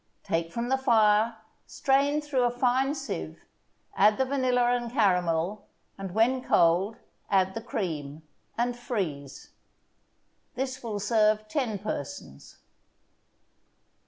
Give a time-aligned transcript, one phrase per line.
[0.23, 3.43] Take from the fire, strain through a fine sieve,
[3.95, 6.97] add the vanilla and caramel, and, when cold,
[7.29, 8.23] add the cream,
[8.57, 9.51] and freeze.
[10.55, 12.57] This will serve ten persons.